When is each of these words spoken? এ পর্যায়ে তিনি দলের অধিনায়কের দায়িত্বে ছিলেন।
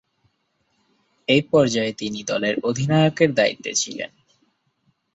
এ 1.27 1.37
পর্যায়ে 1.51 1.93
তিনি 1.93 2.19
দলের 2.23 2.55
অধিনায়কের 2.63 3.29
দায়িত্বে 3.33 3.71
ছিলেন। 3.73 4.11